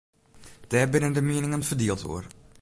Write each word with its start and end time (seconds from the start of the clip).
Dêr 0.71 0.87
binne 0.91 1.11
de 1.15 1.21
mieningen 1.29 1.67
ferdield 1.69 2.01
oer. 2.11 2.25